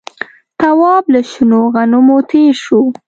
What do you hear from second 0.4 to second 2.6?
تواب له شنو غنمو تېر